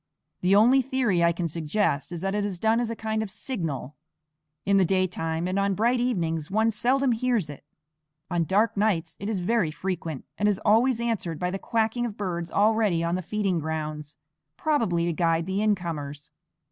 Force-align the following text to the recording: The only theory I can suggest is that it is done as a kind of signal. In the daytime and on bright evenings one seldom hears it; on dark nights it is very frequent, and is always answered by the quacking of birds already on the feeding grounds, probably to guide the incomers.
The 0.41 0.55
only 0.55 0.81
theory 0.81 1.23
I 1.23 1.31
can 1.31 1.47
suggest 1.47 2.11
is 2.11 2.21
that 2.21 2.33
it 2.33 2.43
is 2.43 2.57
done 2.57 2.79
as 2.79 2.89
a 2.89 2.95
kind 2.95 3.21
of 3.21 3.29
signal. 3.29 3.95
In 4.65 4.77
the 4.77 4.83
daytime 4.83 5.47
and 5.47 5.59
on 5.59 5.75
bright 5.75 5.99
evenings 5.99 6.49
one 6.49 6.71
seldom 6.71 7.11
hears 7.11 7.51
it; 7.51 7.63
on 8.27 8.45
dark 8.45 8.75
nights 8.75 9.15
it 9.19 9.29
is 9.29 9.41
very 9.41 9.69
frequent, 9.69 10.25
and 10.39 10.49
is 10.49 10.57
always 10.65 10.99
answered 10.99 11.37
by 11.37 11.51
the 11.51 11.59
quacking 11.59 12.07
of 12.07 12.17
birds 12.17 12.51
already 12.51 13.03
on 13.03 13.13
the 13.13 13.21
feeding 13.21 13.59
grounds, 13.59 14.17
probably 14.57 15.05
to 15.05 15.13
guide 15.13 15.45
the 15.45 15.61
incomers. 15.61 16.31